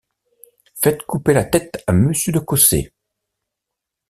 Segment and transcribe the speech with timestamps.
[0.83, 2.91] Faites couper la tête à monsieur de Cossé.